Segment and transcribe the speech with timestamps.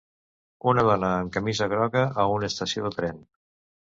[0.71, 3.21] Una dona amb camisa groga a una estació de tren.